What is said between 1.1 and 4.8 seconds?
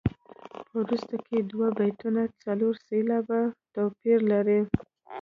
کې دوه بیتونه څلور سېلابه توپیر لري.